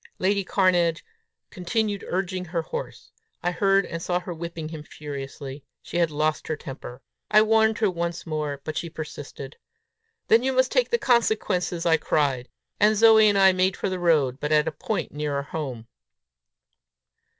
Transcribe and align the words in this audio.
Lady 0.17 0.43
Cairnedge 0.43 1.03
continued 1.51 2.03
urging 2.07 2.43
her 2.45 2.63
horse. 2.63 3.11
I 3.43 3.51
heard 3.51 3.85
and 3.85 4.01
saw 4.01 4.19
her 4.19 4.33
whipping 4.33 4.69
him 4.69 4.81
furiously. 4.81 5.63
She 5.83 5.97
had 5.97 6.09
lost 6.09 6.47
her 6.47 6.55
temper. 6.55 7.03
I 7.29 7.43
warned 7.43 7.77
her 7.77 7.91
once 7.91 8.25
more, 8.25 8.61
but 8.63 8.75
she 8.75 8.89
persisted. 8.89 9.57
"Then 10.27 10.41
you 10.41 10.53
must 10.53 10.71
take 10.71 10.89
the 10.89 10.97
consequences!" 10.97 11.85
I 11.85 11.99
said; 11.99 12.49
and 12.79 12.97
Zoe 12.97 13.29
and 13.29 13.37
I 13.37 13.51
made 13.53 13.77
for 13.77 13.89
the 13.89 13.99
road, 13.99 14.39
but 14.39 14.51
at 14.51 14.67
a 14.67 14.71
point 14.71 15.11
nearer 15.11 15.43
home. 15.43 15.85